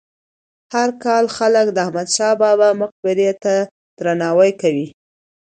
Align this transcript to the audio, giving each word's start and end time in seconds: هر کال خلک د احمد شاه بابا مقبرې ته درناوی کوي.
هر 0.73 0.89
کال 1.03 1.25
خلک 1.37 1.67
د 1.71 1.77
احمد 1.85 2.07
شاه 2.15 2.33
بابا 2.41 2.69
مقبرې 2.81 3.29
ته 3.43 3.53
درناوی 3.97 4.51
کوي. 4.61 4.87